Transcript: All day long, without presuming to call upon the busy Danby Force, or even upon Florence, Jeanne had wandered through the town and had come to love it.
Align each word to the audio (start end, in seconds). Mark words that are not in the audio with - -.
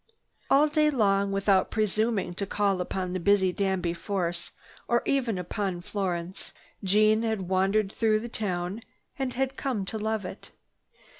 All 0.49 0.67
day 0.67 0.89
long, 0.89 1.31
without 1.31 1.69
presuming 1.69 2.33
to 2.33 2.47
call 2.47 2.81
upon 2.81 3.13
the 3.13 3.19
busy 3.19 3.53
Danby 3.53 3.93
Force, 3.93 4.49
or 4.87 5.03
even 5.05 5.37
upon 5.37 5.81
Florence, 5.81 6.53
Jeanne 6.83 7.21
had 7.21 7.43
wandered 7.47 7.91
through 7.91 8.19
the 8.19 8.27
town 8.27 8.81
and 9.19 9.33
had 9.33 9.55
come 9.57 9.85
to 9.85 9.99
love 9.99 10.25
it. 10.25 10.49